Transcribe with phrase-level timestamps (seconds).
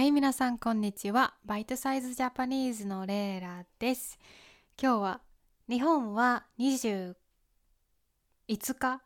[0.00, 1.34] はい、皆さん、こんにちは。
[1.44, 4.18] バイトサイズジャパニーズのレイラです。
[4.80, 5.20] 今日は、
[5.68, 7.16] 日本は25
[8.48, 9.02] 日か、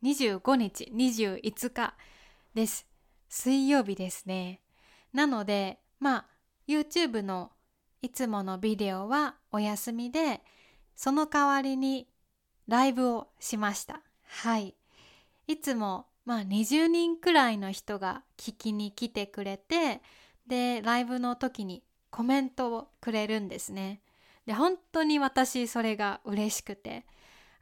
[0.00, 1.94] 25日、25日
[2.54, 2.86] です。
[3.28, 4.60] 水曜日ですね。
[5.12, 6.26] なので、まあ、
[6.68, 7.50] YouTube の
[8.00, 10.40] いつものビデオはお休みで、
[10.94, 12.06] その代わりに
[12.68, 14.00] ライブをしました。
[14.24, 14.76] はい。
[15.48, 20.00] いつもまあ20人くらいの人が聞きに来てくれて
[20.46, 24.00] でライブの時にコメントをくれるんですね。
[24.46, 27.06] で本当に私それが嬉しくて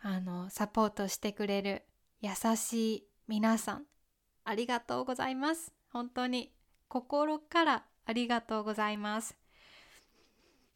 [0.02, 1.82] あのサポートしてくれる
[2.20, 3.84] 優しい皆さん
[4.44, 5.72] ありがとうございます。
[5.92, 6.52] 本当に
[6.88, 9.36] 心からありがとうございます。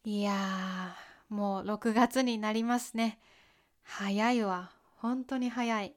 [0.04, 0.94] いや
[1.28, 3.18] もう6月になりますね。
[3.82, 4.70] 早いわ。
[4.96, 5.94] 本当に早い。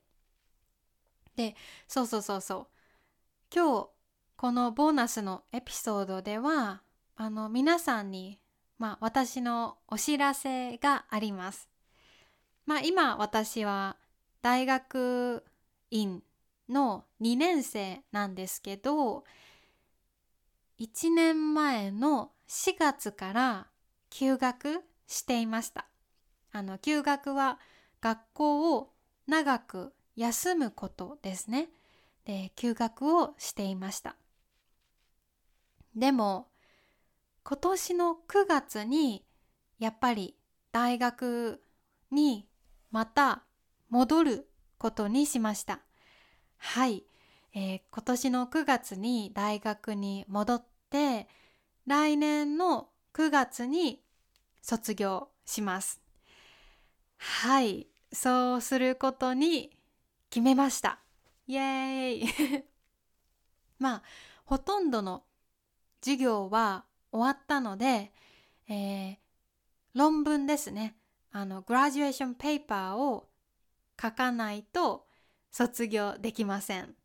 [1.37, 1.55] で
[1.87, 2.67] そうそうそうそう
[3.55, 3.89] 今日
[4.35, 6.81] このボーナスのエピソードでは
[7.15, 8.39] あの皆さんに、
[8.77, 11.69] まあ、私のお知らせがあります。
[12.65, 13.97] まあ、今私は
[14.41, 15.43] 大学
[15.89, 16.21] 院
[16.69, 19.23] の2年生なんですけど
[20.79, 23.67] 1年前の4月から
[24.09, 25.87] 休学していました。
[26.51, 27.59] あの休学は
[28.01, 28.91] 学校を
[29.27, 31.69] 長く休むことですね。
[32.25, 34.17] で、休学をしていました。
[35.95, 36.49] でも、
[37.43, 39.23] 今年の9月に
[39.79, 40.35] やっぱり
[40.73, 41.61] 大学
[42.11, 42.45] に
[42.91, 43.43] また
[43.89, 45.79] 戻ることにしました。
[46.57, 47.05] はい、
[47.53, 51.27] えー今年の9月に大学に戻って
[51.85, 54.01] 来年の9月に
[54.61, 56.01] 卒業します。
[57.17, 59.76] はい、そうすることに
[60.37, 60.99] 決めました。
[61.47, 62.63] イエーイ
[63.79, 64.03] まあ、
[64.45, 65.23] ほとんどの
[65.99, 68.13] 授業は終わったので、
[68.69, 69.17] えー
[69.95, 70.95] 論文ですね。
[71.31, 73.31] あの、グラジュエーションペーパーを
[73.99, 75.07] 書かないと
[75.49, 76.95] 卒業できません。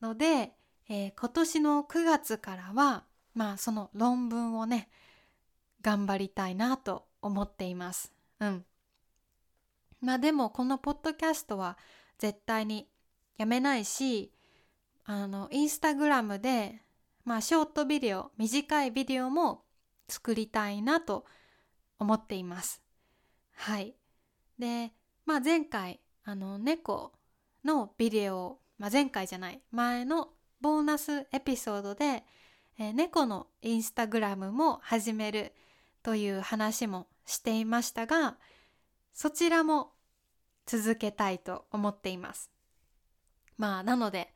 [0.00, 0.56] ので、
[0.88, 3.04] えー今年の9月からは、
[3.34, 4.88] まあ、その論文をね、
[5.82, 8.14] 頑張りたいなと思っています。
[8.40, 8.64] うん。
[10.00, 11.76] まあでもこのポッドキャストは
[12.22, 12.86] 絶対に
[13.36, 14.30] やめないし
[15.04, 16.80] あのインスタグラムで
[17.24, 19.64] まあショートビデオ短いビデオも
[20.06, 21.24] 作りたいなと
[21.98, 22.80] 思っています。
[23.56, 23.96] はい。
[24.56, 24.92] で
[25.26, 27.12] まあ前回あの猫
[27.64, 30.28] のビデオ、まあ、前回じゃない前の
[30.60, 32.22] ボーナスエピソードで、
[32.78, 35.52] えー猫のインスタグラムも始める
[36.04, 38.36] という話もしていましたが
[39.12, 39.92] そちらも
[40.66, 42.50] 続けたいと思っています。
[43.56, 44.32] まあなので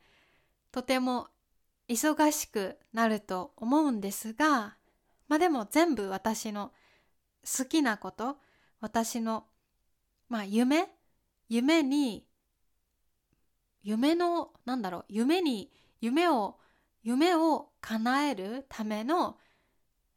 [0.71, 1.27] とても
[1.87, 4.77] 忙しくなると思うんですが
[5.27, 6.71] まあでも全部私の
[7.43, 8.37] 好きなこと
[8.79, 9.45] 私の
[10.29, 10.87] まあ夢
[11.49, 12.25] 夢に
[13.83, 15.71] 夢のなんだろう夢に
[16.01, 16.57] 夢を
[17.03, 19.37] 夢を叶えるための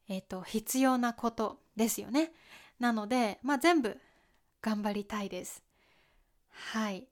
[0.09, 2.33] えっ、と必要なことですよね。
[2.81, 3.97] なのでまあ全部
[4.61, 5.63] 頑張りたいです。
[6.51, 7.09] はい。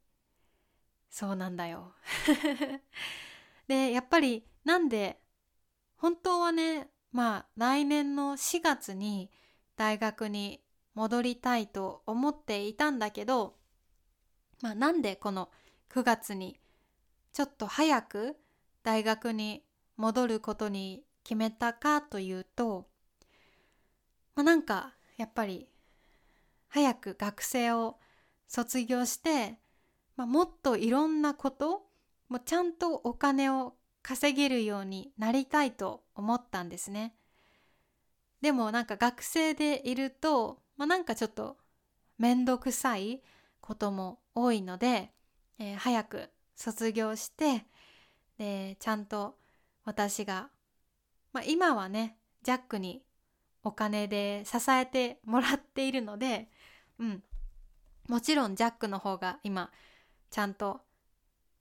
[1.11, 1.95] そうなんだよ。
[3.67, 5.21] で、やっぱりなんで、
[5.97, 9.31] 本当はね、まあ来年の4月に
[9.77, 10.63] 大学に
[10.95, 13.57] 戻りたいと思っていたんだけど、
[14.63, 15.51] まあなんでこの
[15.89, 16.61] 9月に
[17.33, 18.37] ちょっと早く
[18.83, 19.65] 大学に
[19.97, 22.89] 戻ることに決めたかというと、
[24.35, 25.69] まあなんかやっぱり
[26.69, 27.99] 早く学生を
[28.49, 29.59] 卒業して、
[30.17, 31.87] まあ、もっといろんなこと
[32.29, 37.15] もちゃんとお金を稼げるようになりたいと思ったんですね。
[38.41, 41.57] でもなんか学生でいると、まあ、なんかちょっと
[42.19, 43.23] 面倒くさい
[43.61, 45.13] ことも多いので、
[45.59, 47.67] えー早く卒業して
[48.37, 49.37] でちゃんと
[49.85, 50.49] 私が、
[51.33, 53.03] まあ、今はねジャックに
[53.63, 56.49] お金で支えてもらっているので、
[56.99, 57.23] うん、
[58.09, 59.71] もちろんジャックの方が今
[60.31, 60.81] ちゃんと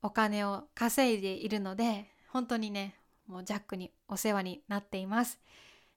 [0.02, 2.96] お金を稼いでいるので本当にね
[3.28, 5.40] もうジャックにお世話になっています。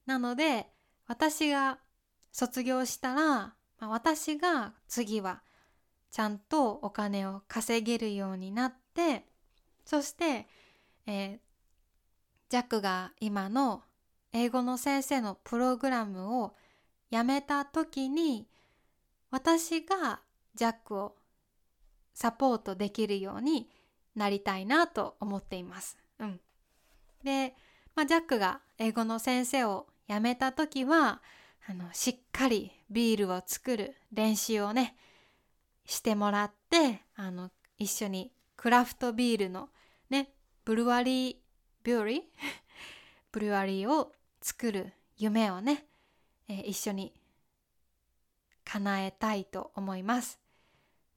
[0.06, 0.66] なので
[1.06, 1.78] 私が
[2.32, 5.42] 卒業したら、まあ、私が次は
[6.10, 9.26] ちゃんとお金を稼げるようになって
[9.84, 10.46] そして、
[11.06, 11.38] えー
[12.50, 13.84] ジャックが今の
[14.32, 16.56] 英語の先生のプログラムを
[17.08, 18.48] やめた時に
[19.30, 20.20] 私が
[20.54, 21.16] ジャックを
[22.14, 23.68] サポートできるように
[24.14, 25.96] なりたいなと思っています。
[26.18, 26.40] うん、
[27.24, 27.54] で、
[27.94, 31.22] まあ、ジャックが英語の先生を辞めた時は
[31.68, 34.96] あのしっかりビールを作る練習をね
[35.84, 39.70] してもらってあの一緒にクラフトビールの
[40.08, 40.32] ね
[40.64, 41.36] ブルワリー
[41.84, 42.22] ビューリー
[43.32, 44.12] ブルワリーを
[44.42, 45.86] 作る夢をね、
[46.48, 47.14] えー、一緒に
[48.72, 50.38] 叶えたいと思います。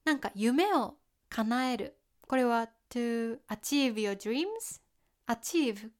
[0.05, 0.95] なんか夢を
[1.29, 1.99] 叶える。
[2.27, 4.81] これは to achieve your dreams?
[5.27, 5.91] achieve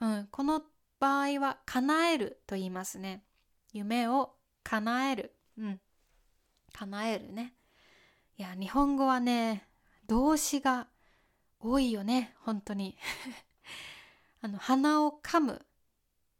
[0.00, 0.62] うん、この
[0.98, 3.22] 場合は叶えると言いますね。
[3.74, 5.36] 夢を叶える。
[5.58, 5.80] うん。
[6.72, 7.54] 叶えるね。
[8.38, 9.66] いや日本語はね
[10.06, 10.88] 動詞が
[11.60, 12.34] 多いよね。
[12.40, 12.96] 本当に。
[14.40, 15.66] あの鼻を噛む。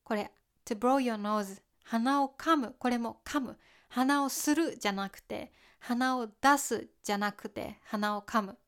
[0.04, 0.32] これ
[0.64, 2.74] to blow your nose 鼻を噛む。
[2.78, 3.58] これも噛む。
[3.88, 8.58] 鼻をするじゃなくて鼻を出すじゃなくて鼻を噛む。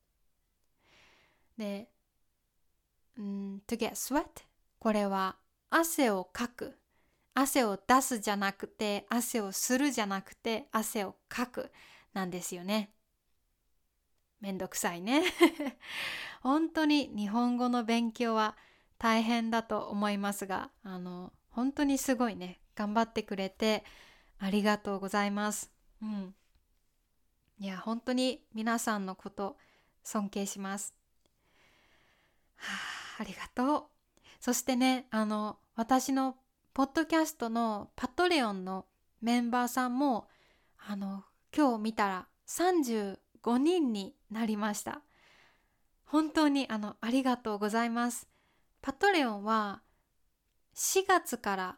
[1.56, 1.88] で、
[3.18, 4.24] うん、to get sweat
[4.78, 5.36] これは
[5.70, 6.78] 汗をかく。
[7.34, 11.70] 汗を出すじゃなくて汗をするじゃなくて汗をかく
[12.12, 12.90] なんですよね。
[14.40, 15.22] めんどくさいね。
[16.42, 18.56] 本当に日本語の勉強は
[18.98, 22.60] 大変だと思いますがあの本当にすごいね。
[22.74, 23.84] 頑張ってくれて
[24.38, 25.70] ありがとうございます。
[26.02, 26.34] うん。
[27.60, 29.56] いや本当に皆さんのこと
[30.04, 30.94] 尊敬します。
[32.56, 32.66] は
[33.18, 33.84] あありがとう。
[34.40, 36.36] そしてねあの私の
[36.72, 38.86] ポッドキャストのパトレオンの
[39.20, 40.28] メンバーさんも
[40.86, 41.24] あの
[41.56, 43.18] 今日見たら35
[43.56, 45.02] 人になりました。
[46.04, 48.28] 本当にあのありがとうございます。
[48.80, 49.82] パトレオンは
[50.76, 51.76] 4月から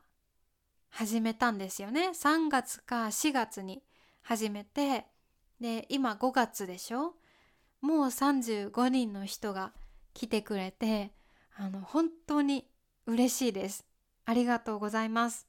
[0.91, 2.11] 始めたんですよね。
[2.11, 3.83] 3月か4月に
[4.23, 5.07] 始めて
[5.61, 7.15] で今5月でしょ。
[7.81, 9.73] もう35人の人が
[10.13, 11.13] 来てくれて
[11.57, 12.67] あの本当に
[13.07, 13.87] 嬉しいです。
[14.27, 15.47] ありがとうございます。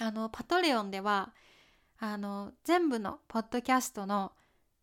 [0.00, 1.32] あのパトレオンでは
[1.98, 4.32] あの全部のポッドキャストの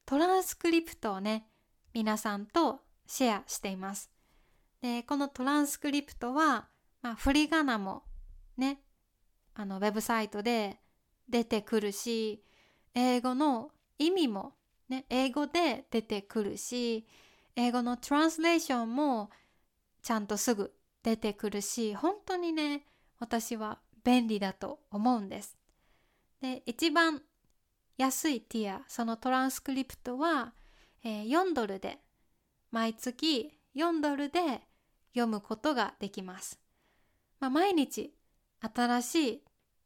[0.06, 1.48] トランスクリプトをね
[1.94, 4.12] 皆さんとシェアしています。
[4.82, 6.68] でこのトランスクリプトは、
[7.02, 8.04] まあ、振り仮名も
[8.58, 8.82] ね
[9.56, 10.78] あのウェブサイトで
[11.28, 12.44] 出てくるし
[12.94, 14.54] 英語の意味も
[14.90, 17.08] ね英語で出てくるし
[17.56, 19.30] 英語のトランスレーションも
[20.04, 20.74] ちゃんとすぐ
[21.04, 22.84] 出てくるし本当にね
[23.20, 25.58] 私は便利だと思うんです。
[26.42, 27.22] で一番
[27.98, 30.54] 安いティアそのトランスクリプトは、
[31.04, 32.00] えー、4ドルで
[32.72, 34.62] 毎月4ドルで
[35.14, 36.60] 読むことができます。
[37.40, 38.14] まあ、毎日
[38.60, 39.44] 新しい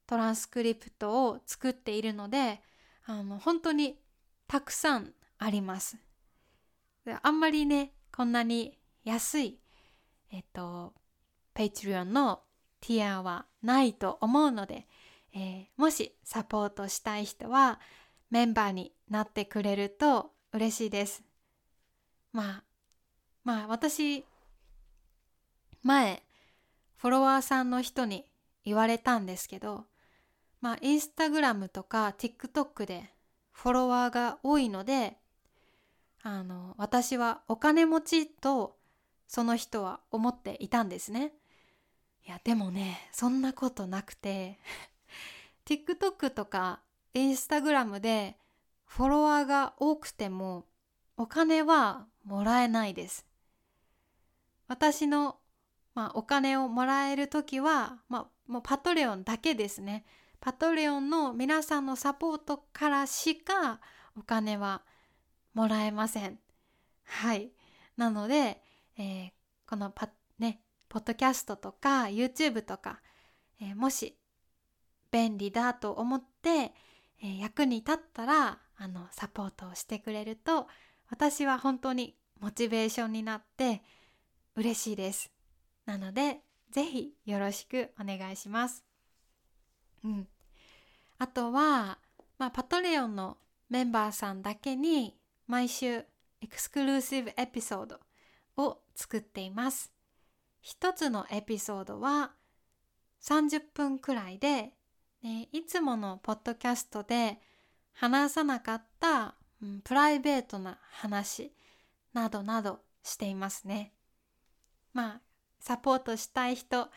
[0.10, 2.62] トランスクリプトを作っているので
[3.06, 4.00] あの本当に
[4.48, 5.98] たくさんあります。
[7.22, 9.60] あんまりねこんなに安い
[10.32, 10.96] えっと
[11.54, 12.42] Patreon の
[12.82, 14.88] ティアはないと思うので、
[15.36, 17.80] えー、もしサポートしたい人は
[18.32, 21.22] メンバーになってくれると嬉しいです。
[22.34, 22.64] まあ
[23.44, 24.26] まあ私
[25.84, 26.24] 前
[26.98, 28.26] フォロワーさんの人に
[28.66, 29.86] 言われたんですけど
[30.62, 33.14] まあインスタグラムとか TikTok で
[33.52, 35.18] フォロワーが多いので
[36.22, 38.78] あの私はお金持ちと
[39.28, 41.34] その人は思っていたんですね。
[42.26, 44.60] いやでもねそんなことなくて
[45.66, 46.82] TikTok とか
[47.14, 48.38] Instagram で
[48.86, 50.66] フォロワーが多くても
[51.16, 53.26] お金はもらえないです。
[54.68, 55.38] 私の、
[55.96, 60.06] まあ、お金をもらえる時は、まあ、もうパトレオンだけですね。
[60.42, 63.80] パトレオンの皆さんのサポートからしか
[64.18, 64.84] お金は
[65.54, 66.40] もらえません
[67.04, 67.52] はい
[67.98, 68.62] なので、
[68.98, 69.32] えー、
[69.68, 73.02] このパねポッドキャストとか YouTube とか、
[73.62, 74.18] えー、もし
[75.12, 80.68] 便利だと思って、えー、役に立ったらあのサポートをしてくれると
[81.10, 83.82] 私は本当にモチベーションになって
[84.56, 85.32] 嬉しいです。
[85.86, 86.40] なので
[86.72, 88.89] ぜひよろしくお願いします。
[90.04, 90.28] うん。
[91.18, 92.00] あとは、
[92.38, 93.38] まあ、パトレオンの
[93.70, 96.06] メンバーさんだけに毎週
[96.42, 98.00] エクスクルーシブエピソード
[98.58, 99.92] を作っています。
[100.62, 102.32] 一つのエピソードは
[103.22, 104.74] 30分くらいで、
[105.22, 107.40] ね、いつものポッドキャストで
[107.94, 111.54] 話さなかった、うん、プライベートな話
[112.14, 113.94] などなどしていますね。
[114.94, 115.22] まあ
[115.60, 116.88] サポートしたい人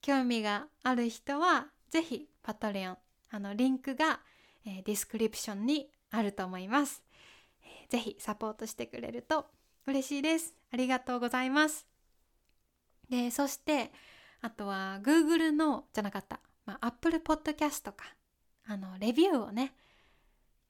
[0.00, 2.98] 興味がある人はぜひ Patreon
[3.30, 4.20] あのリンクが、
[4.66, 7.02] えー、ディスクリプションにあると思います、
[7.62, 9.46] えー、ぜひサポートしてくれると
[9.86, 10.54] 嬉しいです。
[10.70, 11.86] ありがとうございます。
[13.08, 13.90] でそして
[14.42, 18.04] あとは Google のじゃなかった、まあ、Apple Podcast とか。
[18.70, 19.72] あのレビューをね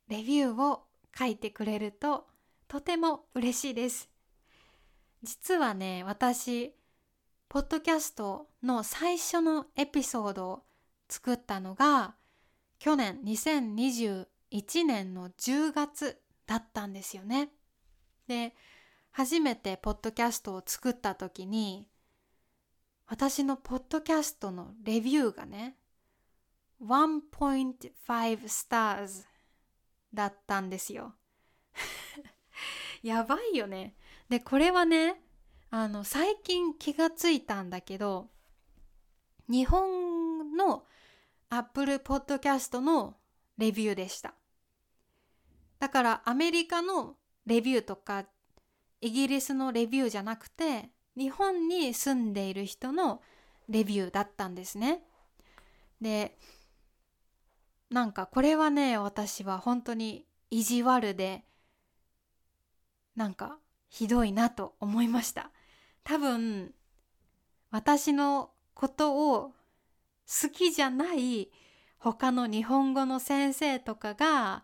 [0.06, 0.84] レビューを
[1.18, 2.28] 書いてくれると
[2.68, 4.08] とても嬉しいです。
[5.24, 6.72] 実はね私
[7.48, 10.62] ポッドキャストの最初のエピソードを
[11.08, 12.14] 作ったのが
[12.78, 17.50] 去年2021年の10月だったんですよね。
[18.26, 18.54] で
[19.10, 21.88] 初めてポッドキャストを作った時に
[23.06, 25.76] 私のポッドキャストのレビューがね
[26.80, 27.88] 1.5
[28.46, 29.24] stars
[30.14, 31.14] だったんですよ。
[33.02, 33.96] やばいよね。
[34.28, 35.20] でこれはね
[35.70, 38.30] あの最近気がついたんだけど
[39.48, 39.97] 日本
[41.50, 43.16] Apple Podcast の
[43.56, 44.34] レビューでした。
[45.78, 48.26] だからアメリカのレビューとか
[49.00, 53.22] イギリスのレビューじゃなくて日本に住んでいる人の
[53.68, 55.02] レビューだったんですね。
[56.00, 56.36] で
[57.90, 61.44] なんかこれはね私は本当に意地悪で
[63.16, 65.50] なんかひどいなと思いました
[66.04, 66.72] 多分
[67.70, 69.52] 私のことを
[70.28, 71.50] 好きじゃない
[71.98, 74.62] 他の日本語の先生とかが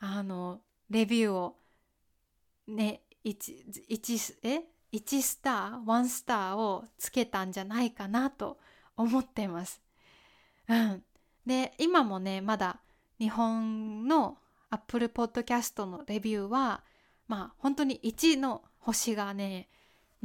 [0.00, 1.56] あのレビューを
[2.66, 3.36] ね 1,
[3.88, 8.58] 1, え1スター1スターをつけたんじゃないかなと
[8.96, 9.80] 思ってます。
[10.68, 11.02] うん、
[11.46, 12.80] で今もねまだ
[13.18, 14.38] 日本の
[14.70, 16.82] Apple Podcast のレビューは
[17.28, 19.68] まあ本当に1の星がね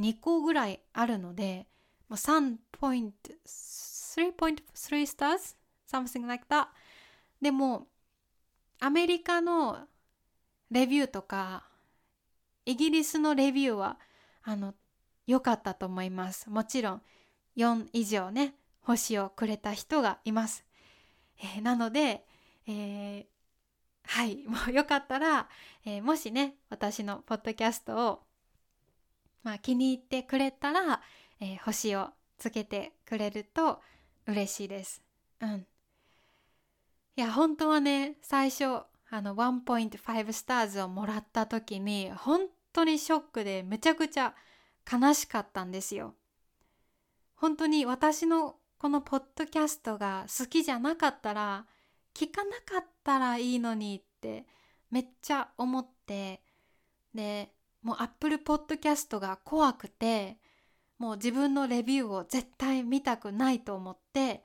[0.00, 1.66] 2個ぐらいあるので
[2.10, 3.30] 3ポイント
[4.16, 5.56] 3.3 stars
[5.90, 6.68] something like that.
[7.40, 7.86] でも
[8.80, 9.86] アメリカの
[10.70, 11.64] レビューとか
[12.64, 13.98] イギリスのレビューは
[14.42, 14.74] あの
[15.26, 16.48] 良かったと思います。
[16.50, 17.02] もちろん
[17.56, 20.64] 4以上ね星をくれた人がいます、
[21.40, 22.24] えー、なので、
[22.66, 23.26] えー、
[24.04, 24.44] はい。
[24.46, 25.48] もうよかったら、
[25.84, 28.22] えー、もしね私のポッドキャストを、
[29.42, 31.02] まあ、気に入ってくれたら、
[31.38, 33.82] え星をつけてくれると
[34.26, 35.02] 嬉しいです
[35.40, 35.66] うん
[37.16, 38.64] いや本当はね最初
[39.08, 44.34] あの1.5スターズをもらった時に本当にショックでめちゃくちゃ
[44.90, 46.14] 悲しかったんですよ。
[47.36, 51.66] 本当に私のこのポッドキャストが好きじゃなかったら
[52.14, 54.46] 聞かなかったらいいのにって
[54.90, 56.42] めっちゃ思って
[57.14, 57.52] で
[57.82, 60.38] もう Apple Podcast が怖くて
[60.98, 64.42] もう自分のレビューを絶対見たくないと思って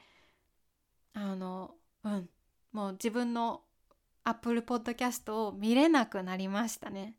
[1.13, 2.29] あのうん
[2.71, 3.61] もう自分の
[4.23, 7.15] Apple Podcast を見れなくなりましたね。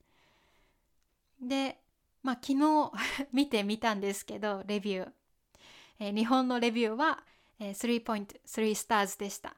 [1.40, 1.78] で、
[2.22, 2.92] まあ昨日
[3.32, 5.12] 見てみたんですけど、レビュー。
[5.98, 7.24] えー、日本のレビューは、
[7.58, 9.56] えー、3.3 stars でした。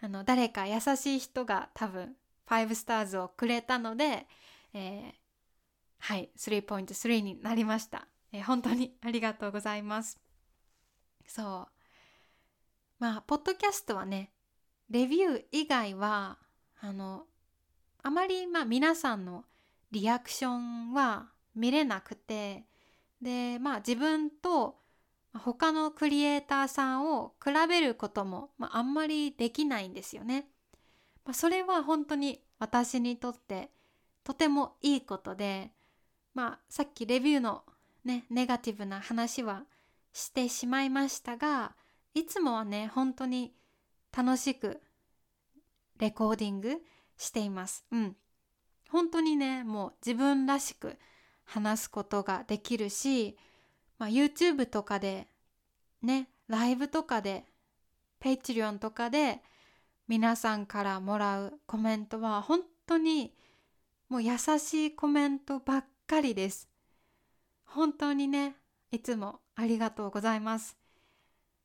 [0.00, 4.26] あの、誰か優しい人が多分5 stars をくれたので、
[4.72, 5.14] えー、
[5.98, 8.44] はい、3.3になりました、えー。
[8.44, 10.18] 本当にありがとうございます。
[11.26, 11.68] そう。
[12.98, 14.32] まあ、ポッドキャストはね、
[14.90, 16.36] レビュー以外は
[16.80, 17.22] あの
[18.02, 19.44] あまりまあ皆さんの
[19.92, 22.64] リアクションは見れなくて
[23.22, 24.76] でまあ自分と
[25.32, 30.48] 他のクリエイターさんを比べることも、まあ、あんまりできないんですよね。
[31.24, 33.70] まあ、それは本当に私にとって
[34.24, 35.70] とてもいいことで、
[36.34, 37.62] まあ、さっきレビューの
[38.04, 39.64] ねネガティブな話は
[40.12, 41.74] してしまいましたが
[42.14, 43.52] いつもはね本当に
[44.16, 44.80] 楽しく
[45.98, 46.78] レコーディング
[47.16, 47.84] しています。
[47.92, 48.16] うん。
[48.88, 50.96] 本当にね、もう自分らしく
[51.44, 53.36] 話すことができるし、
[53.98, 55.28] まあ、YouTube とかで
[56.02, 57.44] ね、ライブとかで、
[58.20, 59.40] Patreon とかで
[60.08, 63.34] 皆さんからもらうコメントは本当に
[64.08, 66.69] もう優しいコメントばっかりです。
[67.72, 68.56] 本当にね、
[68.90, 70.76] いつもありがとうございます。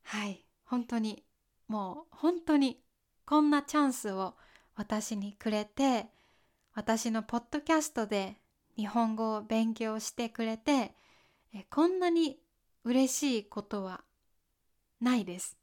[0.04, 1.24] はい、本当に
[1.68, 2.80] もう本当に
[3.26, 4.36] こんなチャンスを
[4.76, 6.08] 私にくれて
[6.76, 8.38] 私のポッドキャストで
[8.76, 10.94] 日本語を勉強してくれて
[11.56, 12.38] えこんなに
[12.84, 14.02] 嬉しいことは
[15.02, 15.58] ないです。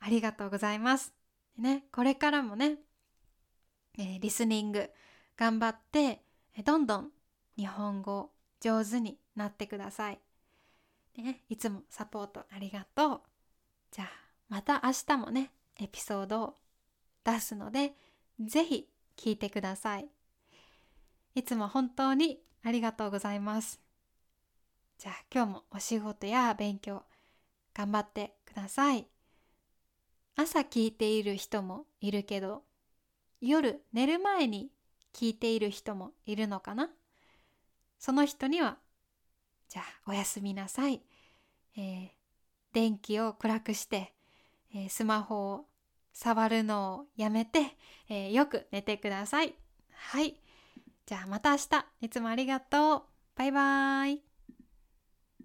[0.00, 1.14] ありがとうございます。
[1.56, 2.78] ね、これからもね、
[3.98, 4.90] えー、リスニング
[5.36, 6.22] 頑張って
[6.64, 7.10] どんどん
[7.56, 8.30] 日本語
[8.60, 10.20] 上手になってください。
[11.16, 13.20] ね、いつもサポートありがとう。
[13.90, 14.08] じゃあ
[14.48, 16.54] また明日もねエピソードを
[17.24, 17.94] 出すので
[18.38, 20.06] ぜひ聞いてください
[21.34, 23.80] いつも本当にありがとうございます
[24.98, 27.02] じゃあ今日もお仕事や勉強
[27.74, 29.06] 頑張ってください
[30.36, 32.62] 朝聞いている人もいるけど
[33.40, 34.70] 夜寝る前に
[35.12, 36.88] 聞いている人もいるのかな？
[37.98, 38.78] その人には
[39.70, 41.00] じゃあおやすみなさい、
[41.76, 42.08] えー、
[42.72, 44.12] 電気を暗くして、
[44.74, 45.66] えー、スマホを
[46.12, 47.76] 触るのをやめて、
[48.08, 49.54] えー、よく寝てください。
[49.92, 50.34] はい。
[51.06, 51.86] じゃあまた明日。
[52.02, 53.02] いつもありがとう。
[53.36, 54.29] バイバーイ。